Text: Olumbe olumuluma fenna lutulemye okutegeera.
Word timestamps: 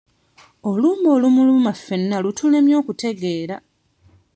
Olumbe 0.69 1.07
olumuluma 1.15 1.71
fenna 1.85 2.17
lutulemye 2.23 2.75
okutegeera. 2.81 3.57